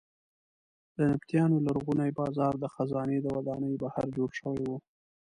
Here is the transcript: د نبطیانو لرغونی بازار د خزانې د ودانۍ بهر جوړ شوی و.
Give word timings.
د 0.95 0.97
نبطیانو 1.11 1.57
لرغونی 1.65 2.11
بازار 2.19 2.53
د 2.59 2.65
خزانې 2.73 3.17
د 3.21 3.27
ودانۍ 3.35 3.73
بهر 3.83 4.05
جوړ 4.17 4.29
شوی 4.39 4.63
و. 4.67 4.73